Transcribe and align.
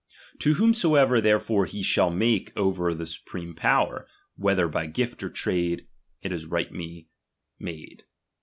To 0.39 0.55
whomsoever 0.55 1.21
therefore 1.21 1.67
I 1.67 1.69
he 1.69 1.83
shall 1.83 2.09
make 2.09 2.51
over 2.57 2.91
the 2.91 3.05
supreme 3.05 3.53
power, 3.53 4.07
whether 4.35 4.65
i 4.65 4.71
by 4.71 4.85
gift 4.87 5.21
or 5.21 5.31
sale, 5.35 5.77
it 6.23 6.31
is 6.31 6.47
rightly 6.47 7.07
made. 7.59 8.05